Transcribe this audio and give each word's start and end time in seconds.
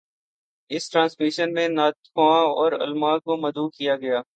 اس 0.71 0.89
transmission 0.89 1.53
میں 1.53 1.67
نعت 1.69 1.97
خواں 2.05 2.41
اور 2.53 2.71
علمأ 2.79 3.17
کو 3.19 3.37
مدعو 3.37 3.69
کیا 3.69 3.95
گیا 3.95 4.21